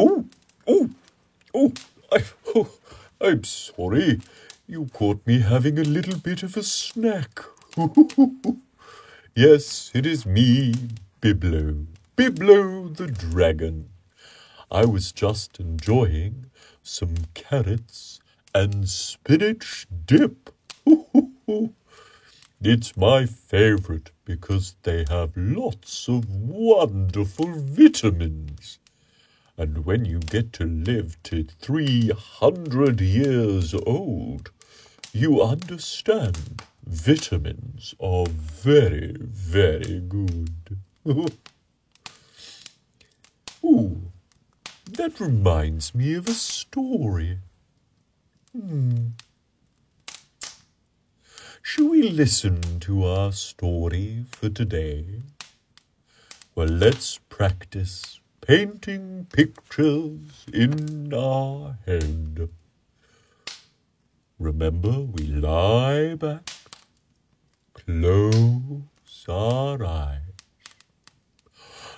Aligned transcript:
Oh, 0.00 0.24
oh, 0.68 0.90
oh, 1.52 1.72
I, 2.12 2.22
oh, 2.54 2.70
I'm 3.20 3.42
sorry. 3.42 4.20
You 4.68 4.86
caught 4.92 5.26
me 5.26 5.40
having 5.40 5.76
a 5.76 5.82
little 5.82 6.16
bit 6.16 6.44
of 6.44 6.56
a 6.56 6.62
snack. 6.62 7.40
yes, 9.34 9.90
it 9.94 10.06
is 10.06 10.24
me, 10.24 10.72
Biblo, 11.20 11.86
Biblo 12.16 12.96
the 12.96 13.08
dragon. 13.08 13.88
I 14.70 14.84
was 14.84 15.10
just 15.10 15.58
enjoying 15.58 16.46
some 16.84 17.16
carrots 17.34 18.20
and 18.54 18.88
spinach 18.88 19.88
dip. 20.06 20.50
it's 22.62 22.96
my 22.96 23.26
favorite 23.26 24.12
because 24.24 24.76
they 24.84 25.06
have 25.10 25.36
lots 25.36 26.08
of 26.08 26.30
wonderful 26.30 27.50
vitamins. 27.52 28.78
And 29.60 29.84
when 29.84 30.04
you 30.04 30.20
get 30.20 30.52
to 30.54 30.64
live 30.64 31.20
to 31.24 31.42
300 31.42 33.00
years 33.00 33.74
old, 33.74 34.52
you 35.12 35.42
understand 35.42 36.62
vitamins 36.86 37.92
are 37.98 38.26
very, 38.28 39.16
very 39.18 39.98
good. 39.98 40.78
Ooh, 43.64 44.12
that 44.92 45.18
reminds 45.18 45.92
me 45.92 46.14
of 46.14 46.28
a 46.28 46.34
story. 46.34 47.38
Hmm. 48.52 49.08
Shall 51.62 51.88
we 51.88 52.08
listen 52.08 52.78
to 52.78 53.04
our 53.04 53.32
story 53.32 54.24
for 54.30 54.50
today? 54.50 55.22
Well, 56.54 56.68
let's 56.68 57.18
practice 57.28 58.20
painting 58.48 59.26
pictures 59.30 60.46
in 60.54 61.12
our 61.12 61.76
head. 61.84 62.48
Remember, 64.38 65.00
we 65.00 65.24
lie 65.24 66.14
back, 66.14 66.48
close 67.74 69.26
our 69.28 69.84
eyes. 69.84 70.22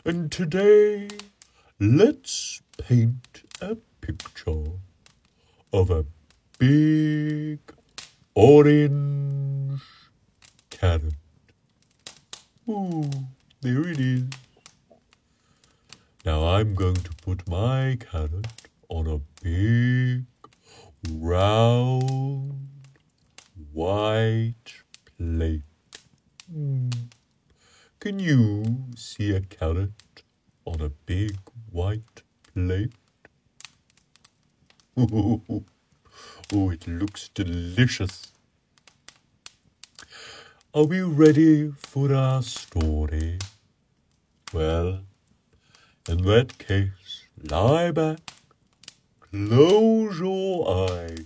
And 0.05 0.33
today, 0.33 1.09
let's 1.79 2.63
paint 2.77 3.45
a 3.61 3.77
picture 4.01 4.73
of 5.73 5.89
a 5.89 6.05
big 6.59 7.61
orange 8.35 9.83
carrot. 10.69 11.15
Ooh, 12.69 13.09
there 13.61 13.87
it 13.87 14.01
is. 14.01 14.25
Now 16.23 16.47
I'm 16.49 16.75
going 16.75 16.97
to 16.97 17.11
put 17.25 17.49
my 17.49 17.97
carrot 17.99 18.47
on 18.91 19.07
a 19.07 19.21
big, 19.43 20.27
round, 21.09 22.69
white 23.73 24.55
plate. 25.17 25.63
Can 28.01 28.19
you 28.19 28.65
see 28.97 29.33
a 29.33 29.41
carrot 29.41 30.23
on 30.65 30.81
a 30.81 30.89
big 30.89 31.39
white 31.71 32.23
plate? 32.53 32.93
oh, 34.97 35.65
it 36.53 36.87
looks 36.87 37.29
delicious. 37.29 38.33
Are 40.75 40.85
we 40.85 41.01
ready 41.01 41.73
for 41.77 42.15
our 42.15 42.43
story? 42.43 43.39
Well, 44.53 45.01
in 46.09 46.23
that 46.23 46.59
case, 46.59 47.27
lie 47.43 47.91
back, 47.91 48.19
close 49.33 50.19
your 50.19 50.91
eyes, 50.91 51.25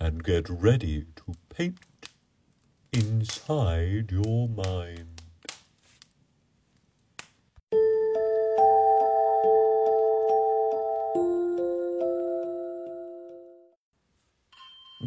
and 0.00 0.24
get 0.24 0.48
ready 0.48 1.06
to 1.16 1.34
paint 1.48 1.78
inside 2.92 4.10
your 4.10 4.48
mind. 4.48 5.22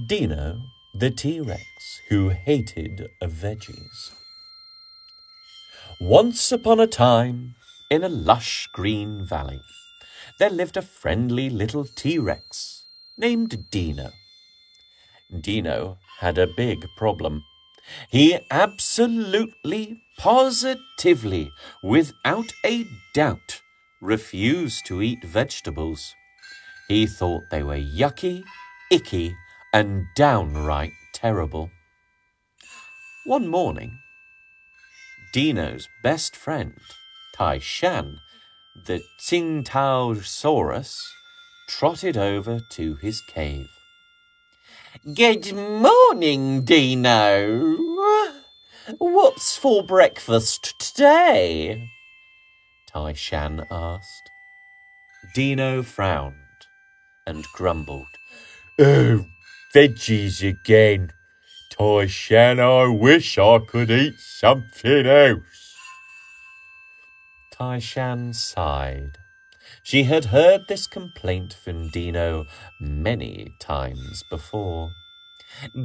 Dino, 0.07 0.61
the 0.99 1.11
T 1.11 1.41
Rex 1.41 1.61
who 2.09 2.29
hated 2.29 3.09
veggies. 3.21 4.11
Once 5.99 6.51
upon 6.51 6.79
a 6.79 6.87
time, 6.87 7.55
in 7.89 8.03
a 8.03 8.09
lush 8.09 8.69
green 8.73 9.25
valley, 9.25 9.59
there 10.39 10.49
lived 10.49 10.77
a 10.77 10.81
friendly 10.81 11.49
little 11.49 11.85
T 11.85 12.19
Rex 12.19 12.85
named 13.17 13.69
Dino. 13.71 14.11
Dino 15.41 15.97
had 16.19 16.37
a 16.37 16.47
big 16.47 16.85
problem. 16.95 17.43
He 18.09 18.37
absolutely, 18.51 20.01
positively, 20.17 21.51
without 21.83 22.51
a 22.65 22.85
doubt, 23.13 23.61
refused 24.01 24.85
to 24.87 25.01
eat 25.01 25.23
vegetables. 25.23 26.13
He 26.87 27.07
thought 27.07 27.49
they 27.49 27.63
were 27.63 27.77
yucky, 27.77 28.43
icky, 28.91 29.35
and 29.73 30.05
downright 30.15 30.91
terrible. 31.13 31.71
One 33.25 33.47
morning, 33.47 33.97
Dino's 35.33 35.89
best 36.03 36.35
friend, 36.35 36.77
Tai 37.35 37.59
Shan, 37.59 38.19
the 38.85 39.01
Tsingtaosaurus, 39.19 40.97
trotted 41.67 42.17
over 42.17 42.59
to 42.71 42.95
his 42.95 43.21
cave. 43.21 43.67
Good 45.13 45.53
morning, 45.53 46.63
Dino. 46.63 47.77
What's 48.97 49.57
for 49.57 49.83
breakfast 49.83 50.73
today? 50.79 51.89
Tai 52.87 53.13
Shan 53.13 53.65
asked. 53.69 54.29
Dino 55.35 55.83
frowned 55.83 56.33
and 57.25 57.45
grumbled. 57.53 58.07
Oh, 58.79 59.25
veggies 59.75 60.47
again. 60.47 61.11
Tai 61.71 62.07
Shan, 62.07 62.59
I 62.59 62.87
wish 62.87 63.37
I 63.37 63.59
could 63.59 63.91
eat 63.91 64.19
something 64.19 65.05
else. 65.05 65.66
Tai 67.57 67.79
Shan 67.79 68.33
sighed. 68.33 69.17
She 69.81 70.03
had 70.03 70.25
heard 70.25 70.67
this 70.67 70.85
complaint 70.85 71.53
from 71.53 71.89
Dino 71.89 72.45
many 72.79 73.47
times 73.59 74.23
before. 74.29 74.91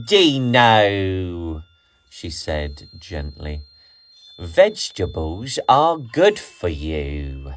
Dino, 0.07 1.63
she 2.11 2.29
said 2.29 2.91
gently, 2.99 3.63
vegetables 4.39 5.59
are 5.67 5.97
good 5.97 6.39
for 6.39 6.69
you. 6.69 7.55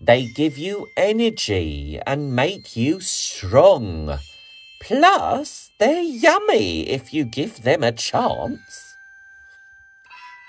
They 0.00 0.28
give 0.34 0.56
you 0.56 0.86
energy 0.96 2.00
and 2.06 2.34
make 2.34 2.76
you 2.76 3.00
strong. 3.00 4.18
Plus, 4.80 5.70
they're 5.78 6.00
yummy 6.00 6.88
if 6.88 7.12
you 7.12 7.26
give 7.26 7.62
them 7.62 7.82
a 7.82 7.92
chance. 7.92 8.96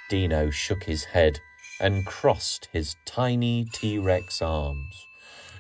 Dino 0.09 0.49
shook 0.49 0.85
his 0.85 1.03
head 1.03 1.41
and 1.81 2.05
crossed 2.05 2.69
his 2.71 2.95
tiny 3.05 3.65
T 3.65 3.97
Rex 3.97 4.41
arms. 4.41 5.07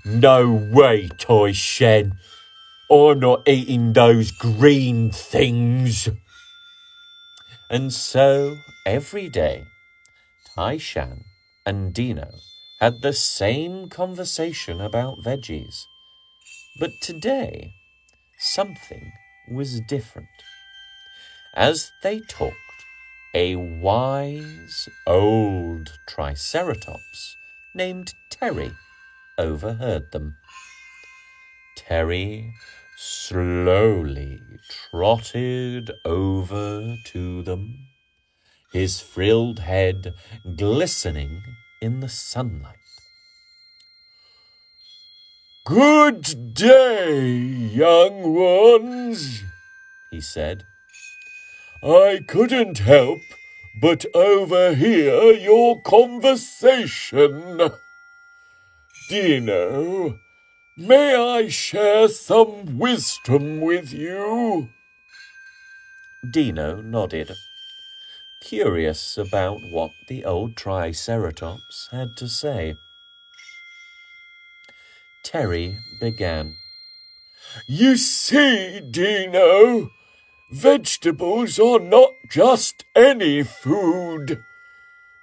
No 0.05 0.51
way, 0.51 1.09
Tai 1.17 1.51
Shan. 1.51 2.13
I'm 2.89 3.19
not 3.19 3.47
eating 3.47 3.93
those 3.93 4.31
green 4.31 5.11
things. 5.11 6.09
And 7.69 7.91
so, 7.91 8.57
every 8.85 9.29
day, 9.29 9.63
Tai 10.55 10.77
Shan 10.77 11.23
and 11.65 11.93
Dino 11.93 12.29
had 12.79 13.01
the 13.01 13.13
same 13.13 13.89
conversation 13.89 14.81
about 14.81 15.21
veggies. 15.21 15.85
But 16.79 16.91
today, 17.01 17.73
something 18.39 19.11
was 19.49 19.81
different. 19.81 20.27
As 21.55 21.91
they 22.01 22.19
talked, 22.21 22.55
a 23.33 23.55
wise 23.55 24.89
old 25.07 25.99
Triceratops 26.05 27.37
named 27.73 28.13
Terry 28.29 28.71
overheard 29.37 30.11
them. 30.11 30.35
Terry 31.77 32.53
slowly 32.97 34.41
trotted 34.69 35.91
over 36.03 36.97
to 37.05 37.41
them, 37.43 37.87
his 38.73 38.99
frilled 38.99 39.59
head 39.59 40.13
glistening 40.57 41.41
in 41.81 42.01
the 42.01 42.09
sunlight. 42.09 42.75
Good 45.65 46.53
day, 46.53 47.37
young 47.37 48.33
ones, 48.33 49.43
he 50.09 50.19
said. 50.19 50.65
I 51.83 52.21
couldn't 52.27 52.77
help 52.77 53.21
but 53.81 54.05
overhear 54.13 55.31
your 55.31 55.81
conversation. 55.81 57.71
Dino, 59.09 60.19
may 60.77 61.15
I 61.15 61.47
share 61.47 62.07
some 62.07 62.77
wisdom 62.77 63.61
with 63.61 63.91
you? 63.91 64.69
Dino 66.29 66.81
nodded, 66.81 67.35
curious 68.43 69.17
about 69.17 69.57
what 69.71 69.91
the 70.07 70.23
old 70.23 70.55
Triceratops 70.55 71.89
had 71.91 72.15
to 72.17 72.27
say. 72.29 72.75
Terry 75.23 75.79
began. 75.99 76.57
You 77.67 77.97
see, 77.97 78.81
Dino, 78.81 79.89
vegetables 80.51 81.59
are 81.59 81.79
not 81.79 82.11
just 82.29 82.83
any 82.95 83.43
food. 83.43 84.43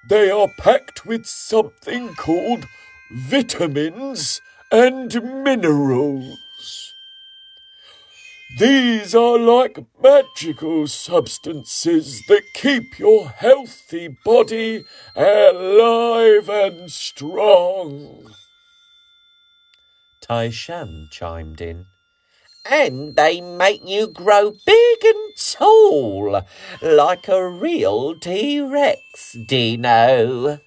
They 0.09 0.31
are 0.31 0.49
packed 0.59 1.05
with 1.05 1.27
something 1.27 2.15
called 2.15 2.67
vitamins 3.11 4.41
and 4.71 5.43
minerals. 5.45 6.39
These 8.59 9.15
are 9.15 9.39
like 9.39 9.79
magical 10.03 10.87
substances 10.87 12.23
that 12.29 12.43
keep 12.55 12.99
your 12.99 13.29
healthy 13.29 14.17
body 14.25 14.85
alive 15.15 16.49
and 16.49 16.91
strong. 16.91 18.33
Tai 20.23 20.49
Shan 20.49 21.09
chimed 21.13 21.61
in. 21.61 21.87
And 22.71 23.17
they 23.17 23.41
make 23.41 23.89
you 23.89 24.09
grow 24.09 24.53
big 24.67 24.99
and 25.05 25.37
tall, 25.37 26.43
like 26.83 27.27
a 27.29 27.49
real 27.49 28.15
T 28.19 28.61
Rex, 28.61 29.37
Dino. 29.47 30.61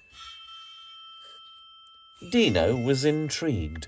Dino 2.30 2.76
was 2.76 3.04
intrigued. 3.04 3.86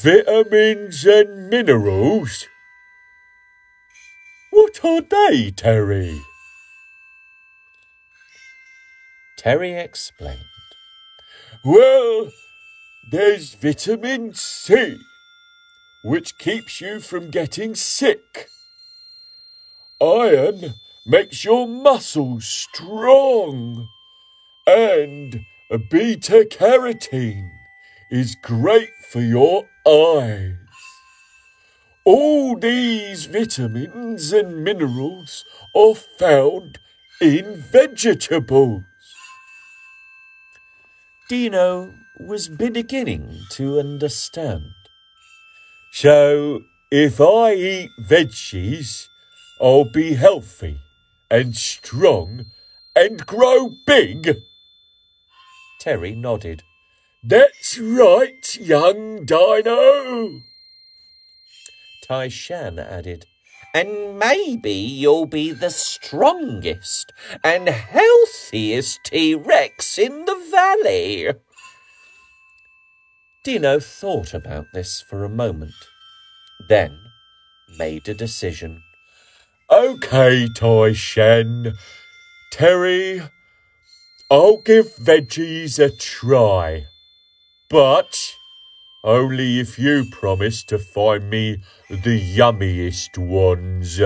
Vitamins 0.00 1.04
and 1.04 1.48
minerals? 1.48 2.46
What 4.50 4.84
are 4.84 5.00
they, 5.00 5.50
Terry? 5.50 6.20
Terry 9.36 9.72
explained. 9.72 10.44
Well, 11.64 12.30
there's 13.10 13.54
vitamin 13.54 14.34
C, 14.34 14.98
which 16.02 16.38
keeps 16.38 16.80
you 16.80 17.00
from 17.00 17.30
getting 17.30 17.74
sick. 17.74 18.48
Iron 20.00 20.74
makes 21.06 21.44
your 21.44 21.68
muscles 21.68 22.44
strong. 22.46 23.88
And 24.66 25.40
beta 25.90 26.46
carotene 26.50 27.50
is 28.10 28.36
great 28.42 28.90
for 29.10 29.20
your 29.20 29.68
eyes. 29.86 30.54
All 32.04 32.56
these 32.56 33.26
vitamins 33.26 34.32
and 34.32 34.64
minerals 34.64 35.44
are 35.74 35.94
found 35.94 36.78
in 37.20 37.62
vegetables. 37.72 38.82
Dino 41.28 41.94
was 42.18 42.48
beginning 42.48 43.38
to 43.50 43.78
understand. 43.78 44.81
So, 45.94 46.62
if 46.90 47.20
I 47.20 47.52
eat 47.52 47.90
veggies, 48.00 49.08
I'll 49.60 49.84
be 49.84 50.14
healthy 50.14 50.78
and 51.30 51.54
strong 51.54 52.46
and 52.96 53.26
grow 53.26 53.72
big. 53.86 54.38
Terry 55.80 56.14
nodded. 56.14 56.62
That's 57.22 57.78
right, 57.78 58.56
young 58.58 59.26
Dino. 59.26 60.40
Tai 62.08 62.28
Shan 62.28 62.78
added, 62.78 63.26
and 63.74 64.18
maybe 64.18 64.72
you'll 64.72 65.26
be 65.26 65.52
the 65.52 65.70
strongest 65.70 67.12
and 67.44 67.68
healthiest 67.68 69.04
T 69.04 69.34
Rex 69.34 69.98
in 69.98 70.24
the 70.24 70.42
valley. 70.50 71.34
Dino 73.44 73.80
thought 73.80 74.34
about 74.34 74.66
this 74.72 75.00
for 75.00 75.24
a 75.24 75.28
moment, 75.28 75.74
then 76.68 76.96
made 77.76 78.08
a 78.08 78.14
decision. 78.14 78.80
OK, 79.68 80.48
Tai 80.54 80.92
Shan. 80.92 81.72
Terry, 82.52 83.20
I'll 84.30 84.58
give 84.58 84.94
veggies 84.94 85.80
a 85.80 85.90
try. 85.90 86.86
But 87.68 88.34
only 89.02 89.58
if 89.58 89.76
you 89.76 90.04
promise 90.12 90.62
to 90.64 90.78
find 90.78 91.28
me 91.28 91.64
the 91.90 92.20
yummiest 92.20 93.18
ones. 93.18 94.00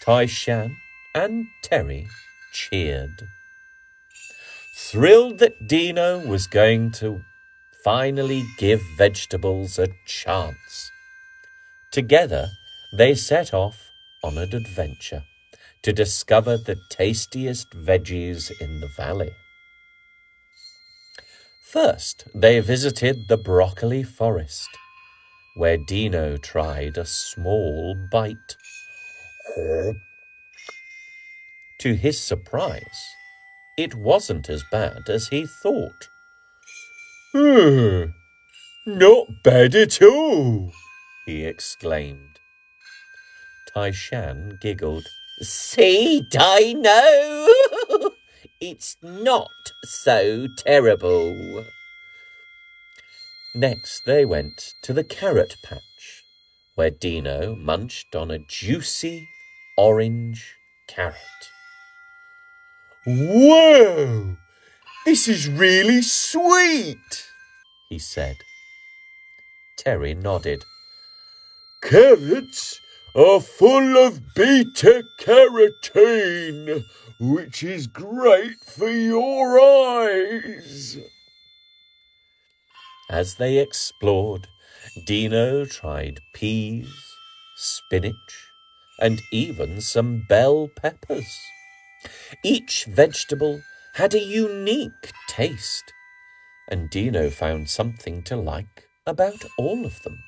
Tai 0.00 0.24
Shan 0.24 0.74
and 1.14 1.48
Terry 1.62 2.08
cheered. 2.54 3.28
Thrilled 4.74 5.38
that 5.40 5.66
Dino 5.66 6.18
was 6.26 6.46
going 6.46 6.92
to 6.92 7.24
finally 7.84 8.44
give 8.58 8.82
vegetables 8.96 9.78
a 9.78 9.88
chance. 10.06 10.90
Together, 11.90 12.50
they 12.92 13.14
set 13.14 13.54
off 13.54 13.90
on 14.22 14.36
an 14.36 14.54
adventure 14.54 15.22
to 15.82 15.92
discover 15.92 16.56
the 16.56 16.76
tastiest 16.90 17.70
veggies 17.70 18.50
in 18.60 18.80
the 18.80 18.88
valley. 18.96 19.30
First, 21.62 22.24
they 22.34 22.60
visited 22.60 23.28
the 23.28 23.36
broccoli 23.36 24.02
forest, 24.02 24.68
where 25.54 25.76
Dino 25.76 26.36
tried 26.36 26.96
a 26.96 27.04
small 27.04 27.94
bite. 27.94 28.56
To 31.80 31.94
his 31.94 32.18
surprise, 32.18 33.14
it 33.76 33.94
wasn't 33.94 34.48
as 34.48 34.64
bad 34.72 35.08
as 35.08 35.28
he 35.28 35.46
thought. 35.46 36.08
Hmm, 37.34 38.04
not 38.86 39.26
bad 39.44 39.74
at 39.74 40.00
all, 40.00 40.72
he 41.26 41.44
exclaimed. 41.44 42.40
Tai 43.74 43.90
Shan 43.90 44.58
giggled. 44.62 45.06
See, 45.42 46.22
Dino, 46.30 47.48
it's 48.60 48.96
not 49.02 49.50
so 49.84 50.48
terrible. 50.56 51.66
Next, 53.54 54.02
they 54.06 54.24
went 54.24 54.72
to 54.82 54.94
the 54.94 55.04
carrot 55.04 55.54
patch, 55.62 56.24
where 56.76 56.90
Dino 56.90 57.54
munched 57.54 58.16
on 58.16 58.30
a 58.30 58.38
juicy 58.38 59.28
orange 59.76 60.56
carrot. 60.86 61.14
Whoa! 63.06 64.36
This 65.08 65.26
is 65.26 65.48
really 65.48 66.02
sweet, 66.02 67.30
he 67.88 67.98
said. 67.98 68.36
Terry 69.78 70.12
nodded. 70.12 70.66
Carrots 71.82 72.78
are 73.14 73.40
full 73.40 73.96
of 73.96 74.34
beta 74.34 75.04
carotene, 75.18 76.84
which 77.18 77.62
is 77.62 77.86
great 77.86 78.60
for 78.60 78.90
your 78.90 79.58
eyes. 79.58 80.98
As 83.08 83.36
they 83.36 83.56
explored, 83.56 84.48
Dino 85.06 85.64
tried 85.64 86.20
peas, 86.34 86.94
spinach, 87.56 88.50
and 89.00 89.22
even 89.32 89.80
some 89.80 90.26
bell 90.28 90.68
peppers. 90.76 91.34
Each 92.44 92.84
vegetable 92.84 93.62
had 93.98 94.14
a 94.14 94.22
unique 94.22 95.10
taste, 95.26 95.92
and 96.68 96.88
Dino 96.88 97.30
found 97.30 97.68
something 97.68 98.22
to 98.22 98.36
like 98.36 98.84
about 99.04 99.44
all 99.58 99.84
of 99.84 100.00
them. 100.04 100.22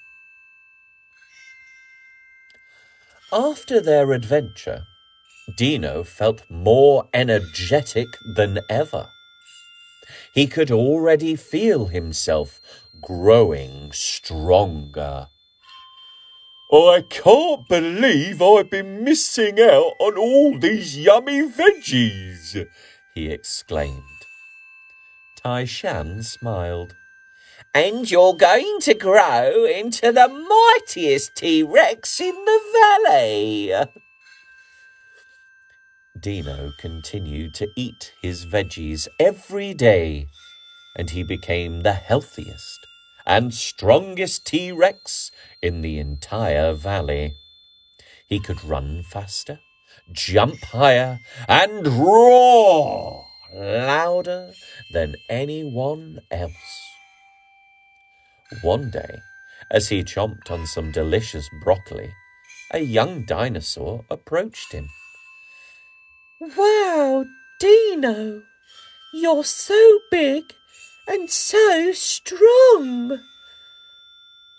After 3.33 3.81
their 3.81 4.11
adventure, 4.11 4.83
Dino 5.57 6.03
felt 6.03 6.43
more 6.51 7.09
energetic 7.15 8.09
than 8.35 8.59
ever. 8.69 9.07
He 10.35 10.49
could 10.49 10.73
already 10.73 11.37
feel 11.37 11.87
himself 11.87 12.61
growing 13.01 13.93
stronger. 13.93 15.29
Oh, 16.73 16.89
I 16.93 17.03
can't 17.03 17.69
believe 17.69 18.43
I've 18.43 18.69
been 18.69 19.05
missing 19.05 19.61
out 19.61 19.93
on 20.01 20.19
all 20.19 20.59
these 20.59 20.99
yummy 20.99 21.43
veggies, 21.43 22.67
he 23.15 23.31
exclaimed. 23.31 24.03
Tai 25.37 25.65
Shan 25.65 26.23
smiled. 26.23 26.95
And 27.75 28.11
you're 28.11 28.35
going 28.35 28.79
to 28.81 28.95
grow 28.95 29.65
into 29.65 30.13
the 30.13 30.29
mightiest 30.29 31.37
T 31.37 31.63
Rex 31.63 32.21
in 32.21 32.35
the 32.35 32.61
valley. 32.73 33.73
Dino 36.19 36.73
continued 36.79 37.55
to 37.55 37.69
eat 37.77 38.13
his 38.23 38.45
veggies 38.45 39.09
every 39.19 39.73
day 39.73 40.27
and 40.97 41.11
he 41.11 41.23
became 41.23 41.81
the 41.81 41.93
healthiest 41.93 42.87
and 43.27 43.55
strongest 43.55 44.47
T 44.47 44.73
Rex 44.73 45.31
in 45.63 45.83
the 45.83 45.99
entire 45.99 46.73
valley. 46.73 47.37
He 48.27 48.41
could 48.41 48.63
run 48.65 49.03
faster, 49.03 49.61
jump 50.13 50.63
higher, 50.65 51.21
and 51.49 51.87
roar 51.87 53.27
louder 53.53 54.53
than 54.93 55.17
anyone 55.29 56.21
else. 56.31 56.81
One 58.63 58.91
day, 58.91 59.21
as 59.71 59.89
he 59.89 60.03
chomped 60.03 60.51
on 60.51 60.67
some 60.67 60.91
delicious 60.91 61.49
broccoli, 61.63 62.13
a 62.73 62.81
young 62.81 63.25
dinosaur 63.25 64.05
approached 64.11 64.73
him. 64.73 64.89
Wow, 66.41 67.27
Dino, 67.59 68.43
you're 69.13 69.45
so 69.45 70.01
big 70.11 70.55
and 71.07 71.31
so 71.31 71.93
strong. 71.93 73.21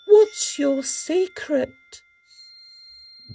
What's 0.06 0.58
your 0.58 0.82
secret? 0.82 1.70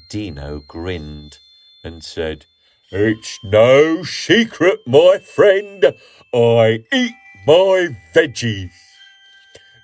Dino 0.09 0.59
grinned 0.59 1.39
and 1.83 2.03
said, 2.03 2.45
It's 2.91 3.39
no 3.43 4.03
secret, 4.03 4.79
my 4.85 5.19
friend. 5.19 5.93
I 6.33 6.83
eat 6.93 7.15
my 7.45 7.95
veggies. 8.13 8.71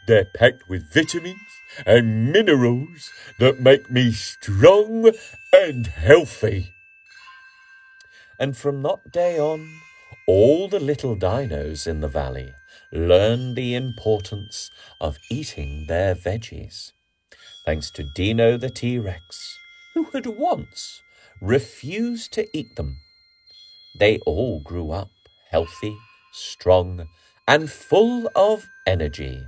They're 0.07 0.27
packed 0.35 0.69
with 0.69 0.93
vitamins 0.93 1.39
and 1.85 2.31
minerals 2.31 3.11
that 3.39 3.59
make 3.59 3.89
me 3.89 4.11
strong 4.11 5.11
and 5.53 5.87
healthy. 5.87 6.71
And 8.39 8.57
from 8.57 8.83
that 8.83 9.11
day 9.11 9.39
on, 9.39 9.79
all 10.27 10.67
the 10.67 10.79
little 10.79 11.15
dinos 11.15 11.87
in 11.87 12.01
the 12.01 12.07
valley 12.07 12.53
learned 12.91 13.55
the 13.55 13.75
importance 13.75 14.69
of 14.99 15.17
eating 15.29 15.87
their 15.87 16.15
veggies. 16.15 16.91
Thanks 17.65 17.89
to 17.91 18.03
Dino 18.03 18.57
the 18.57 18.69
T 18.69 18.99
Rex, 18.99 19.57
who 19.93 20.03
had 20.13 20.25
once 20.25 21.01
refused 21.41 22.33
to 22.33 22.47
eat 22.57 22.75
them. 22.75 22.97
They 23.99 24.19
all 24.25 24.61
grew 24.61 24.91
up 24.91 25.11
healthy, 25.49 25.95
strong, 26.31 27.07
and 27.47 27.69
full 27.69 28.29
of 28.35 28.67
energy, 28.87 29.43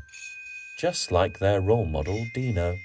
just 0.80 1.12
like 1.12 1.40
their 1.40 1.62
role 1.62 1.86
model 1.86 2.26
Dino. 2.34 2.76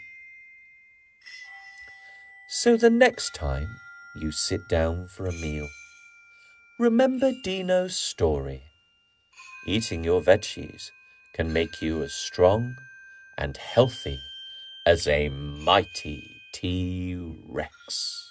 So 2.48 2.76
the 2.76 2.90
next 2.90 3.34
time 3.34 3.68
you 4.16 4.32
sit 4.32 4.68
down 4.68 5.06
for 5.08 5.26
a 5.26 5.32
meal, 5.32 5.68
remember 6.78 7.32
Dino's 7.44 7.96
story 7.96 8.62
eating 9.66 10.02
your 10.02 10.22
veggies 10.22 10.90
can 11.34 11.52
make 11.52 11.82
you 11.82 12.02
as 12.02 12.12
strong 12.12 12.74
and 13.36 13.56
healthy 13.56 14.18
as 14.86 15.06
a 15.06 15.28
mighty 15.28 16.22
T 16.52 17.14
Rex. 17.46 18.29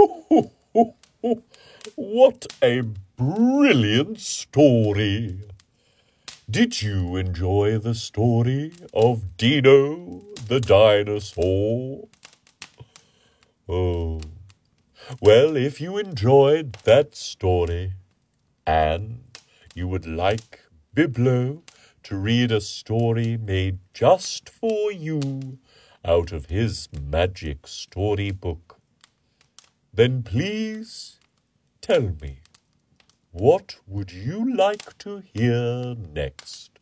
what 1.94 2.46
a 2.62 2.82
brilliant 3.16 4.18
story! 4.20 5.40
Did 6.50 6.80
you 6.80 7.16
enjoy 7.16 7.78
the 7.78 7.94
story 7.94 8.72
of 8.94 9.36
Dino 9.36 10.22
the 10.48 10.60
dinosaur? 10.60 12.08
Oh, 13.68 14.20
well, 15.20 15.56
if 15.56 15.80
you 15.80 15.98
enjoyed 15.98 16.72
that 16.84 17.14
story, 17.14 17.92
and 18.66 19.24
you 19.74 19.86
would 19.86 20.06
like 20.06 20.60
Biblo 20.96 21.62
to 22.04 22.16
read 22.16 22.52
a 22.52 22.60
story 22.60 23.36
made 23.36 23.78
just 23.92 24.48
for 24.48 24.90
you 24.90 25.58
out 26.04 26.32
of 26.32 26.46
his 26.46 26.88
magic 26.92 27.66
storybook, 27.66 28.69
then 29.92 30.22
please 30.22 31.18
tell 31.80 32.14
me 32.20 32.40
what 33.32 33.76
would 33.86 34.12
you 34.12 34.56
like 34.56 34.98
to 34.98 35.22
hear 35.32 35.94
next? 35.94 36.78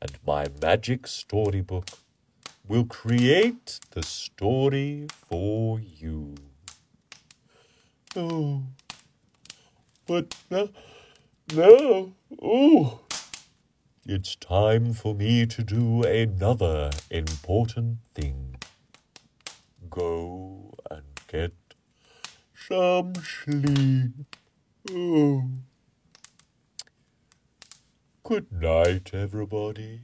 And 0.00 0.18
my 0.26 0.46
magic 0.60 1.06
storybook 1.06 1.88
will 2.66 2.84
create 2.84 3.78
the 3.92 4.02
story 4.02 5.06
for 5.28 5.78
you. 5.78 6.34
Oh. 8.16 8.64
But 10.06 10.34
now, 10.50 10.68
now, 11.54 12.12
oh, 12.42 13.00
it's 14.04 14.34
time 14.34 14.92
for 14.94 15.14
me 15.14 15.46
to 15.46 15.62
do 15.62 16.02
another 16.02 16.90
important 17.08 17.98
thing. 18.14 18.56
Go 19.88 20.74
and 20.90 21.04
get 21.28 21.52
some 22.68 23.12
sleep. 23.16 24.12
Oh. 24.90 25.44
Good 28.22 28.52
night, 28.52 29.10
everybody. 29.12 30.02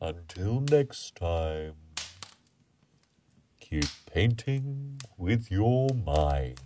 Until 0.00 0.60
next 0.60 1.16
time, 1.16 1.74
keep 3.60 3.84
painting 4.12 5.00
with 5.16 5.50
your 5.50 5.88
mind. 5.94 6.60